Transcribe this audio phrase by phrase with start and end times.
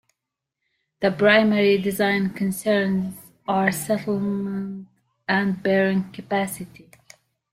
[1.01, 3.13] The primary design concerns
[3.47, 4.87] are settlement
[5.29, 6.89] and bearing capacity.